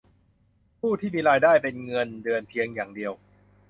[0.79, 3.13] ผู้ที่มีรายได้เป็นเงินเดือนเพียงอย่างเดียว